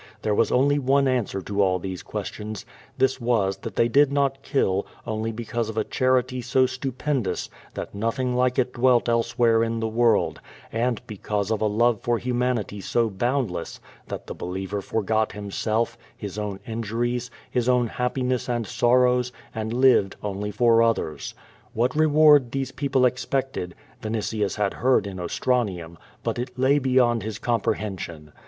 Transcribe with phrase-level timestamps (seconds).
[0.23, 2.65] There was only one answer to all these questions.
[2.97, 7.93] This was that they did not kill only because of a charity so stupendous that
[7.93, 10.41] nothing like it dwelt elsewhere in the world,
[10.71, 16.35] and because of a love for humanity so boundless that the believer forgot himself, his
[16.39, 21.35] own injuries, his own happiness and sorrows, and lived only for others,
[21.77, 27.37] \\1iat reward these people expected, Vinitius had heard in Ostranium, but it lay beyond his
[27.37, 28.31] com prehension.